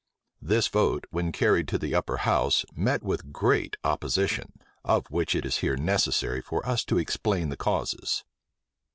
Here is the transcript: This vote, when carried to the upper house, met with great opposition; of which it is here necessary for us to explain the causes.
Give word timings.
This 0.41 0.67
vote, 0.67 1.05
when 1.11 1.31
carried 1.31 1.67
to 1.67 1.77
the 1.77 1.93
upper 1.93 2.17
house, 2.17 2.65
met 2.75 3.03
with 3.03 3.31
great 3.31 3.77
opposition; 3.83 4.53
of 4.83 5.05
which 5.11 5.35
it 5.35 5.45
is 5.45 5.57
here 5.57 5.77
necessary 5.77 6.41
for 6.41 6.67
us 6.67 6.83
to 6.85 6.97
explain 6.97 7.49
the 7.49 7.55
causes. 7.57 8.23